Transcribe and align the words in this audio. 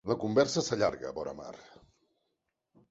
La 0.09 0.15
conversa 0.21 0.63
s'allarga, 0.67 1.11
vora 1.19 1.37
mar. 1.43 1.53